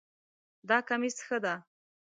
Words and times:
دا 0.69 0.77
کمیس 0.87 1.17
ښه 1.27 1.37
ده 1.43 1.55